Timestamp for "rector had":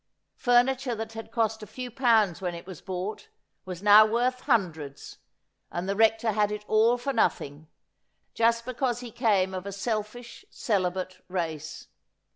5.95-6.51